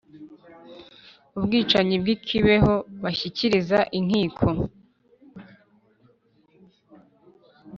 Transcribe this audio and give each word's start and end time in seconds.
ubwicanyi 1.37 1.95
bw'i 2.01 2.15
kibeho 2.25 2.73
bashyikiriza 3.03 3.79
inkiko. 3.97 4.47